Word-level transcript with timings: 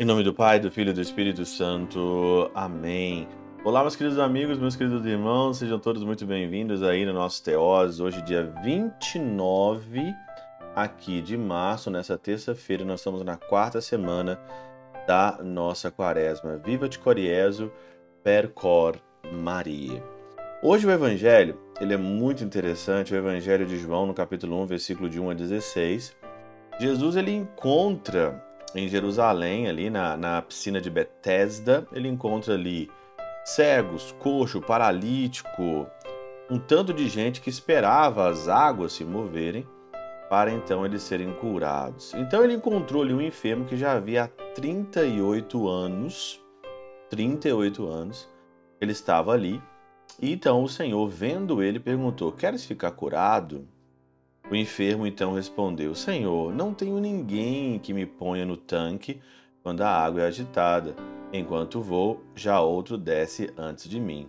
Em 0.00 0.04
nome 0.06 0.22
do 0.22 0.32
Pai, 0.32 0.58
do 0.58 0.70
Filho 0.70 0.90
e 0.90 0.94
do 0.94 1.02
Espírito 1.02 1.44
Santo. 1.44 2.50
Amém. 2.54 3.28
Olá, 3.62 3.82
meus 3.82 3.94
queridos 3.94 4.18
amigos, 4.18 4.58
meus 4.58 4.74
queridos 4.74 5.04
irmãos, 5.04 5.58
sejam 5.58 5.78
todos 5.78 6.02
muito 6.02 6.24
bem-vindos 6.24 6.82
aí 6.82 7.04
no 7.04 7.12
nosso 7.12 7.44
Teós. 7.44 8.00
Hoje, 8.00 8.22
dia 8.22 8.44
29 8.64 10.14
aqui 10.74 11.20
de 11.20 11.36
março, 11.36 11.90
nessa 11.90 12.16
terça-feira, 12.16 12.86
nós 12.86 13.00
estamos 13.00 13.22
na 13.22 13.36
quarta 13.36 13.82
semana 13.82 14.40
da 15.06 15.40
nossa 15.42 15.90
quaresma. 15.90 16.56
Viva 16.56 16.88
de 16.88 16.98
Coriezo, 16.98 17.70
per 18.24 18.48
cor 18.48 18.96
Maria. 19.30 20.02
Hoje 20.60 20.88
o 20.88 20.90
evangelho, 20.90 21.56
ele 21.80 21.94
é 21.94 21.96
muito 21.96 22.42
interessante, 22.42 23.14
o 23.14 23.16
evangelho 23.16 23.64
de 23.64 23.78
João, 23.78 24.06
no 24.06 24.12
capítulo 24.12 24.60
1, 24.62 24.66
versículo 24.66 25.08
de 25.08 25.20
1 25.20 25.30
a 25.30 25.34
16. 25.34 26.16
Jesus, 26.80 27.14
ele 27.14 27.30
encontra 27.30 28.44
em 28.74 28.88
Jerusalém, 28.88 29.68
ali 29.68 29.88
na, 29.88 30.16
na 30.16 30.42
piscina 30.42 30.80
de 30.80 30.90
Betesda, 30.90 31.86
ele 31.92 32.08
encontra 32.08 32.54
ali 32.54 32.90
cegos, 33.44 34.10
coxo, 34.18 34.60
paralítico, 34.60 35.86
um 36.50 36.58
tanto 36.58 36.92
de 36.92 37.08
gente 37.08 37.40
que 37.40 37.48
esperava 37.48 38.28
as 38.28 38.48
águas 38.48 38.94
se 38.94 39.04
moverem 39.04 39.64
para 40.28 40.50
então 40.50 40.84
eles 40.84 41.02
serem 41.02 41.32
curados. 41.34 42.12
Então 42.14 42.42
ele 42.42 42.54
encontrou 42.54 43.04
ali 43.04 43.14
um 43.14 43.20
enfermo 43.20 43.64
que 43.64 43.76
já 43.76 43.92
havia 43.92 44.24
há 44.24 44.28
38 44.56 45.68
anos, 45.68 46.44
38 47.10 47.86
anos, 47.86 48.28
ele 48.80 48.90
estava 48.90 49.30
ali. 49.30 49.62
Então 50.20 50.62
o 50.62 50.68
Senhor, 50.68 51.08
vendo 51.08 51.62
ele, 51.62 51.78
perguntou: 51.78 52.32
Queres 52.32 52.64
ficar 52.64 52.90
curado? 52.90 53.66
O 54.50 54.54
enfermo 54.56 55.06
então 55.06 55.34
respondeu: 55.34 55.94
Senhor, 55.94 56.54
não 56.54 56.72
tenho 56.72 56.98
ninguém 56.98 57.78
que 57.78 57.92
me 57.92 58.06
ponha 58.06 58.46
no 58.46 58.56
tanque 58.56 59.20
quando 59.62 59.82
a 59.82 59.90
água 59.90 60.22
é 60.22 60.26
agitada. 60.26 60.94
Enquanto 61.32 61.82
vou, 61.82 62.22
já 62.34 62.60
outro 62.60 62.96
desce 62.96 63.50
antes 63.56 63.88
de 63.88 64.00
mim. 64.00 64.28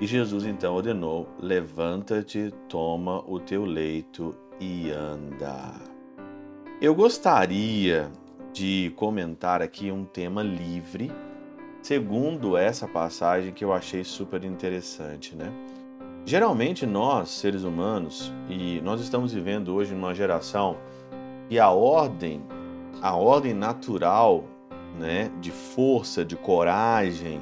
E 0.00 0.06
Jesus 0.06 0.44
então 0.44 0.74
ordenou: 0.74 1.26
Levanta-te, 1.40 2.52
toma 2.68 3.24
o 3.26 3.40
teu 3.40 3.64
leito 3.64 4.36
e 4.60 4.90
anda. 4.90 5.80
Eu 6.80 6.94
gostaria 6.94 8.10
de 8.52 8.92
comentar 8.96 9.62
aqui 9.62 9.90
um 9.90 10.04
tema 10.04 10.42
livre, 10.42 11.10
segundo 11.86 12.56
essa 12.56 12.88
passagem 12.88 13.52
que 13.52 13.64
eu 13.64 13.72
achei 13.72 14.02
super 14.02 14.42
interessante, 14.42 15.36
né? 15.36 15.52
Geralmente 16.24 16.84
nós, 16.84 17.28
seres 17.28 17.62
humanos, 17.62 18.32
e 18.50 18.80
nós 18.80 19.00
estamos 19.00 19.32
vivendo 19.32 19.72
hoje 19.72 19.94
numa 19.94 20.12
geração 20.12 20.78
e 21.48 21.60
a 21.60 21.70
ordem, 21.70 22.42
a 23.00 23.14
ordem 23.14 23.54
natural, 23.54 24.42
né, 24.98 25.30
de 25.40 25.52
força, 25.52 26.24
de 26.24 26.34
coragem, 26.34 27.40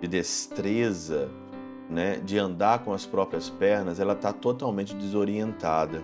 de 0.00 0.08
destreza, 0.08 1.28
né, 1.90 2.18
de 2.24 2.38
andar 2.38 2.78
com 2.78 2.94
as 2.94 3.04
próprias 3.04 3.50
pernas, 3.50 4.00
ela 4.00 4.14
está 4.14 4.32
totalmente 4.32 4.94
desorientada. 4.94 6.02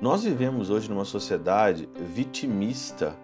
Nós 0.00 0.22
vivemos 0.22 0.70
hoje 0.70 0.88
numa 0.88 1.04
sociedade 1.04 1.88
vitimista, 1.96 3.18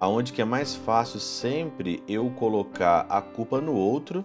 aonde 0.00 0.32
que 0.32 0.40
é 0.40 0.44
mais 0.44 0.74
fácil 0.74 1.20
sempre 1.20 2.02
eu 2.08 2.30
colocar 2.30 3.06
a 3.08 3.20
culpa 3.20 3.60
no 3.60 3.74
outro 3.74 4.24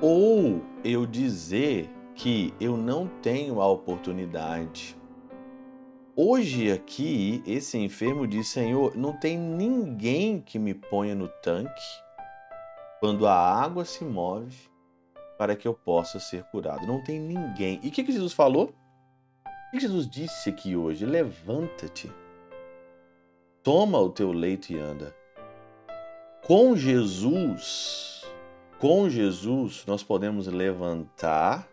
ou 0.00 0.62
eu 0.82 1.06
dizer 1.06 1.90
que 2.14 2.54
eu 2.58 2.76
não 2.76 3.06
tenho 3.20 3.60
a 3.60 3.68
oportunidade. 3.68 4.96
Hoje 6.16 6.70
aqui, 6.70 7.42
esse 7.46 7.76
enfermo 7.76 8.26
diz: 8.26 8.48
Senhor, 8.48 8.96
não 8.96 9.12
tem 9.12 9.36
ninguém 9.36 10.40
que 10.40 10.58
me 10.58 10.72
ponha 10.72 11.14
no 11.14 11.28
tanque 11.28 11.82
quando 13.00 13.26
a 13.26 13.34
água 13.34 13.84
se 13.84 14.04
move 14.04 14.56
para 15.36 15.56
que 15.56 15.66
eu 15.66 15.74
possa 15.74 16.20
ser 16.20 16.44
curado. 16.44 16.86
Não 16.86 17.02
tem 17.02 17.18
ninguém. 17.18 17.80
E 17.82 17.88
o 17.88 17.90
que, 17.90 18.04
que 18.04 18.12
Jesus 18.12 18.32
falou? 18.32 18.72
O 19.44 19.70
que 19.72 19.80
Jesus 19.80 20.08
disse 20.08 20.50
aqui 20.50 20.76
hoje? 20.76 21.04
Levanta-te, 21.04 22.10
toma 23.64 23.98
o 23.98 24.10
teu 24.10 24.30
leito 24.30 24.70
e 24.74 24.78
anda. 24.78 25.16
Com 26.46 26.76
Jesus, 26.76 28.22
com 28.78 29.08
Jesus, 29.08 29.84
nós 29.86 30.02
podemos 30.02 30.46
levantar, 30.46 31.66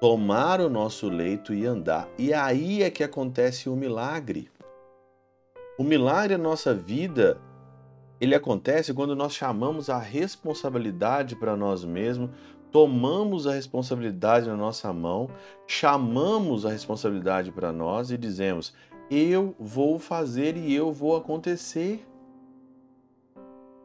tomar 0.00 0.62
o 0.62 0.70
nosso 0.70 1.10
leito 1.10 1.52
e 1.52 1.66
andar. 1.66 2.08
E 2.16 2.32
aí 2.32 2.82
é 2.82 2.90
que 2.90 3.04
acontece 3.04 3.68
o 3.68 3.76
milagre. 3.76 4.50
O 5.78 5.84
milagre 5.84 6.38
da 6.38 6.42
nossa 6.42 6.72
vida, 6.72 7.38
ele 8.18 8.34
acontece 8.34 8.94
quando 8.94 9.14
nós 9.14 9.34
chamamos 9.34 9.90
a 9.90 9.98
responsabilidade 9.98 11.36
para 11.36 11.54
nós 11.54 11.84
mesmos, 11.84 12.30
tomamos 12.72 13.46
a 13.46 13.52
responsabilidade 13.52 14.48
na 14.48 14.56
nossa 14.56 14.90
mão, 14.92 15.28
chamamos 15.66 16.64
a 16.64 16.70
responsabilidade 16.70 17.52
para 17.52 17.72
nós 17.72 18.10
e 18.10 18.16
dizemos: 18.16 18.72
Eu 19.10 19.54
vou 19.58 19.98
fazer 19.98 20.56
e 20.56 20.74
eu 20.74 20.92
vou 20.92 21.16
acontecer. 21.16 22.06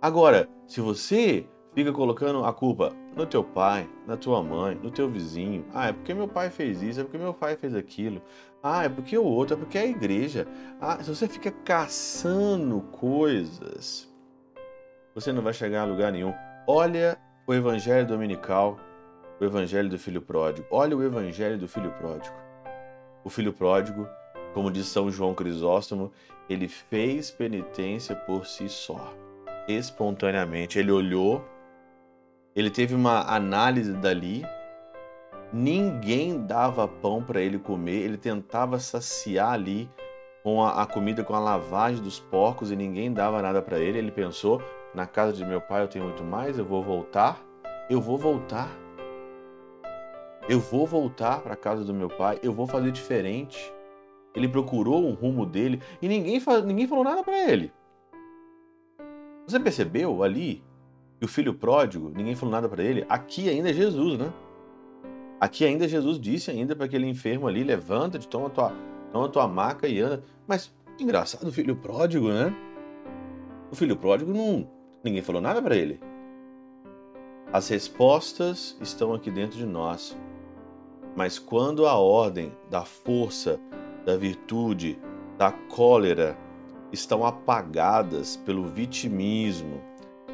Agora, 0.01 0.49
se 0.67 0.81
você 0.81 1.45
fica 1.73 1.91
colocando 1.91 2.43
a 2.43 2.53
culpa 2.53 2.93
no 3.15 3.25
teu 3.25 3.43
pai, 3.43 3.87
na 4.07 4.17
tua 4.17 4.43
mãe, 4.43 4.75
no 4.75 4.91
teu 4.91 5.09
vizinho. 5.09 5.65
Ah, 5.73 5.87
é 5.87 5.93
porque 5.93 6.13
meu 6.13 6.27
pai 6.27 6.49
fez 6.49 6.81
isso, 6.81 6.99
é 6.99 7.03
porque 7.03 7.17
meu 7.17 7.33
pai 7.33 7.55
fez 7.55 7.75
aquilo. 7.75 8.21
Ah, 8.61 8.83
é 8.83 8.89
porque 8.89 9.17
o 9.17 9.23
outro, 9.23 9.55
é 9.55 9.57
porque 9.57 9.77
a 9.77 9.85
igreja. 9.85 10.47
Ah, 10.79 11.01
se 11.03 11.13
você 11.13 11.27
fica 11.27 11.51
caçando 11.51 12.81
coisas, 12.91 14.11
você 15.13 15.31
não 15.31 15.41
vai 15.41 15.53
chegar 15.53 15.81
a 15.81 15.85
lugar 15.85 16.11
nenhum. 16.11 16.33
Olha 16.67 17.17
o 17.45 17.53
evangelho 17.53 18.07
dominical, 18.07 18.79
o 19.39 19.43
evangelho 19.43 19.89
do 19.89 19.99
filho 19.99 20.21
pródigo. 20.21 20.67
Olha 20.71 20.95
o 20.95 21.03
evangelho 21.03 21.57
do 21.57 21.67
filho 21.67 21.91
pródigo. 21.91 22.35
O 23.23 23.29
filho 23.29 23.53
pródigo, 23.53 24.07
como 24.53 24.71
diz 24.71 24.87
São 24.87 25.09
João 25.11 25.33
Crisóstomo, 25.33 26.11
ele 26.49 26.67
fez 26.67 27.31
penitência 27.31 28.15
por 28.15 28.45
si 28.45 28.69
só, 28.69 29.13
espontaneamente. 29.67 30.77
Ele 30.77 30.91
olhou 30.91 31.43
ele 32.55 32.69
teve 32.69 32.93
uma 32.93 33.21
análise 33.21 33.93
dali. 33.93 34.45
Ninguém 35.51 36.45
dava 36.45 36.87
pão 36.87 37.23
para 37.23 37.41
ele 37.41 37.57
comer. 37.57 38.01
Ele 38.01 38.17
tentava 38.17 38.79
saciar 38.79 39.53
ali 39.53 39.89
com 40.43 40.63
a, 40.63 40.83
a, 40.83 40.85
comida, 40.85 41.23
com 41.23 41.33
a 41.33 41.39
lavagem 41.39 42.01
dos 42.01 42.19
porcos 42.19 42.71
e 42.71 42.75
ninguém 42.75 43.11
dava 43.11 43.41
nada 43.41 43.61
para 43.61 43.79
ele. 43.79 43.97
Ele 43.97 44.11
pensou: 44.11 44.61
na 44.93 45.07
casa 45.07 45.33
de 45.33 45.43
meu 45.43 45.59
pai 45.59 45.81
eu 45.81 45.87
tenho 45.87 46.05
muito 46.05 46.23
mais, 46.23 46.59
eu 46.59 46.65
vou 46.65 46.83
voltar. 46.83 47.43
Eu 47.89 47.99
vou 47.99 48.17
voltar. 48.17 48.69
Eu 50.47 50.59
vou 50.59 50.85
voltar 50.85 51.41
para 51.41 51.53
a 51.53 51.57
casa 51.57 51.83
do 51.83 51.93
meu 51.93 52.09
pai. 52.09 52.37
Eu 52.43 52.53
vou 52.53 52.67
fazer 52.67 52.91
diferente. 52.91 53.73
Ele 54.35 54.47
procurou 54.47 55.05
um 55.05 55.13
rumo 55.13 55.45
dele 55.45 55.81
e 56.01 56.07
ninguém, 56.07 56.41
ninguém 56.65 56.87
falou 56.87 57.03
nada 57.03 57.23
para 57.23 57.51
ele. 57.51 57.71
Você 59.45 59.59
percebeu 59.59 60.23
ali 60.23 60.63
e 61.21 61.25
o 61.25 61.27
filho 61.27 61.53
pródigo, 61.53 62.11
ninguém 62.15 62.35
falou 62.35 62.53
nada 62.53 62.67
para 62.67 62.83
ele. 62.83 63.05
Aqui 63.07 63.49
ainda 63.49 63.69
é 63.69 63.73
Jesus, 63.73 64.17
né? 64.17 64.31
Aqui 65.39 65.65
ainda 65.65 65.87
Jesus 65.87 66.19
disse 66.19 66.49
ainda 66.49 66.75
para 66.75 66.85
aquele 66.85 67.07
enfermo 67.07 67.47
ali, 67.47 67.63
levanta-te, 67.63 68.27
toma 68.27 68.49
tua, 68.49 68.73
toma 69.11 69.29
tua 69.29 69.47
maca 69.47 69.87
e 69.87 69.99
anda. 69.99 70.23
Mas 70.47 70.73
engraçado, 70.99 71.47
o 71.47 71.51
filho 71.51 71.75
pródigo, 71.75 72.29
né? 72.29 72.53
O 73.69 73.75
filho 73.75 73.97
pródigo 73.97 74.33
não, 74.33 74.69
ninguém 75.03 75.21
falou 75.21 75.41
nada 75.41 75.61
para 75.61 75.75
ele. 75.75 75.99
As 77.51 77.67
respostas 77.67 78.77
estão 78.81 79.13
aqui 79.13 79.29
dentro 79.29 79.57
de 79.57 79.65
nós. 79.65 80.17
Mas 81.15 81.37
quando 81.37 81.85
a 81.85 81.95
ordem 81.95 82.51
da 82.69 82.83
força, 82.83 83.59
da 84.05 84.15
virtude, 84.15 84.99
da 85.37 85.51
cólera 85.51 86.37
estão 86.91 87.25
apagadas 87.25 88.37
pelo 88.37 88.65
vitimismo, 88.65 89.81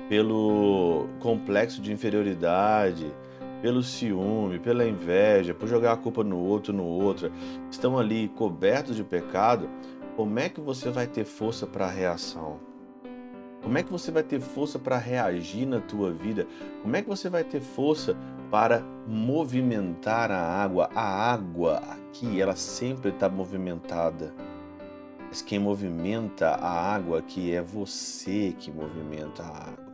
pelo 0.09 1.07
complexo 1.19 1.81
de 1.81 1.93
inferioridade, 1.93 3.13
pelo 3.61 3.83
ciúme, 3.83 4.59
pela 4.59 4.85
inveja, 4.85 5.53
por 5.53 5.67
jogar 5.67 5.93
a 5.93 5.97
culpa 5.97 6.23
no 6.23 6.37
outro, 6.37 6.73
no 6.73 6.85
outro, 6.85 7.31
estão 7.69 7.97
ali 7.97 8.29
cobertos 8.29 8.95
de 8.95 9.03
pecado, 9.03 9.69
como 10.15 10.39
é 10.39 10.49
que 10.49 10.59
você 10.59 10.89
vai 10.89 11.07
ter 11.07 11.25
força 11.25 11.65
para 11.65 11.85
a 11.85 11.91
reação? 11.91 12.68
Como 13.69 13.77
é 13.77 13.83
que 13.83 13.91
você 13.91 14.09
vai 14.09 14.23
ter 14.23 14.39
força 14.39 14.79
para 14.79 14.97
reagir 14.97 15.67
na 15.67 15.79
tua 15.79 16.11
vida? 16.11 16.47
Como 16.81 16.95
é 16.95 17.03
que 17.03 17.07
você 17.07 17.29
vai 17.29 17.43
ter 17.43 17.61
força 17.61 18.17
para 18.49 18.81
movimentar 19.05 20.31
a 20.31 20.41
água? 20.41 20.89
A 20.95 21.31
água 21.31 21.77
aqui, 21.77 22.41
ela 22.41 22.55
sempre 22.55 23.11
está 23.11 23.29
movimentada. 23.29 24.33
Mas 25.27 25.43
quem 25.43 25.59
movimenta 25.59 26.47
a 26.47 26.67
água 26.95 27.19
aqui 27.19 27.53
é 27.53 27.61
você 27.61 28.55
que 28.57 28.71
movimenta 28.71 29.43
a 29.43 29.69
água 29.69 29.93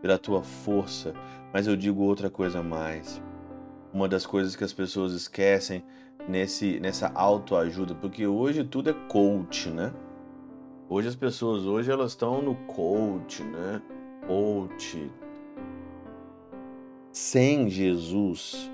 pela 0.00 0.16
tua 0.16 0.42
força, 0.42 1.12
mas 1.52 1.66
eu 1.66 1.76
digo 1.76 2.02
outra 2.02 2.30
coisa 2.30 2.62
mais. 2.62 3.20
uma 3.92 4.08
das 4.08 4.24
coisas 4.24 4.56
que 4.56 4.64
as 4.64 4.72
pessoas 4.72 5.12
esquecem 5.12 5.84
nesse, 6.26 6.80
nessa 6.80 7.12
autoajuda, 7.14 7.94
porque 7.94 8.26
hoje 8.26 8.64
tudo 8.64 8.88
é 8.88 8.94
coach, 9.10 9.68
né? 9.68 9.92
Hoje 10.90 11.06
as 11.06 11.14
pessoas, 11.14 11.66
hoje 11.66 11.90
elas 11.90 12.12
estão 12.12 12.40
no 12.40 12.54
coach, 12.54 13.42
né? 13.42 13.82
Coach. 14.26 15.12
Sem 17.12 17.68
Jesus, 17.68 18.70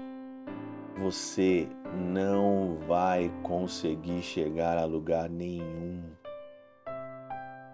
você 0.96 1.66
não 1.92 2.78
vai 2.86 3.32
conseguir 3.42 4.22
chegar 4.22 4.78
a 4.78 4.84
lugar 4.84 5.28
nenhum. 5.28 6.04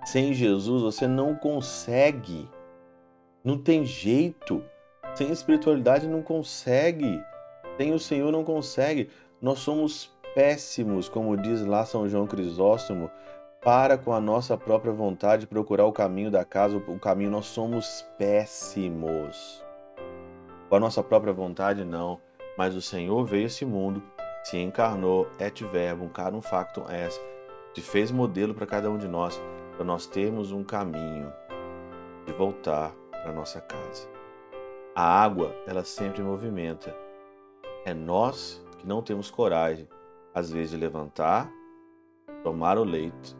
Sem 0.06 0.32
Jesus, 0.32 0.80
você 0.80 1.06
não 1.06 1.34
consegue. 1.34 2.48
Não 3.44 3.58
tem 3.58 3.84
jeito. 3.84 4.64
Sem 5.14 5.30
espiritualidade, 5.30 6.08
não 6.08 6.22
consegue. 6.22 7.22
Sem 7.76 7.92
o 7.92 7.98
Senhor, 7.98 8.32
não 8.32 8.42
consegue. 8.42 9.10
Nós 9.38 9.58
somos 9.58 10.10
péssimos, 10.34 11.10
como 11.10 11.36
diz 11.36 11.62
lá 11.62 11.84
São 11.84 12.08
João 12.08 12.26
Crisóstomo, 12.26 13.10
para 13.62 13.98
com 13.98 14.12
a 14.12 14.20
nossa 14.20 14.56
própria 14.56 14.92
vontade 14.92 15.46
procurar 15.46 15.84
o 15.84 15.92
caminho 15.92 16.30
da 16.30 16.44
casa, 16.44 16.76
o 16.76 16.98
caminho. 16.98 17.30
Nós 17.30 17.46
somos 17.46 18.06
péssimos. 18.16 19.62
Com 20.68 20.76
a 20.76 20.80
nossa 20.80 21.02
própria 21.02 21.32
vontade, 21.32 21.84
não. 21.84 22.18
Mas 22.56 22.74
o 22.74 22.82
Senhor 22.82 23.24
veio 23.24 23.44
a 23.44 23.46
esse 23.46 23.64
mundo, 23.64 24.02
se 24.42 24.58
encarnou, 24.58 25.28
et 25.38 25.64
verbum, 25.64 26.08
carum 26.08 26.42
factum 26.42 26.84
est, 26.90 27.20
se 27.74 27.80
fez 27.80 28.10
modelo 28.10 28.54
para 28.54 28.66
cada 28.66 28.90
um 28.90 28.98
de 28.98 29.06
nós, 29.06 29.40
para 29.76 29.84
nós 29.84 30.06
termos 30.06 30.52
um 30.52 30.64
caminho 30.64 31.32
de 32.26 32.32
voltar 32.32 32.92
para 33.10 33.32
nossa 33.32 33.60
casa. 33.60 34.08
A 34.94 35.22
água, 35.22 35.54
ela 35.66 35.84
sempre 35.84 36.22
movimenta. 36.22 36.94
É 37.84 37.94
nós 37.94 38.62
que 38.78 38.86
não 38.86 39.00
temos 39.00 39.30
coragem, 39.30 39.88
às 40.34 40.50
vezes, 40.50 40.70
de 40.70 40.76
levantar, 40.76 41.50
tomar 42.42 42.76
o 42.76 42.84
leito 42.84 43.39